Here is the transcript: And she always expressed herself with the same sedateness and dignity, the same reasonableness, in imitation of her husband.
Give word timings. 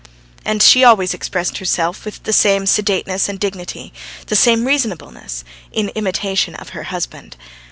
And 0.43 0.63
she 0.63 0.83
always 0.83 1.13
expressed 1.13 1.59
herself 1.59 2.05
with 2.05 2.23
the 2.23 2.33
same 2.33 2.65
sedateness 2.65 3.29
and 3.29 3.39
dignity, 3.39 3.93
the 4.25 4.35
same 4.35 4.65
reasonableness, 4.65 5.43
in 5.71 5.89
imitation 5.89 6.55
of 6.55 6.69
her 6.69 6.85
husband. 6.85 7.37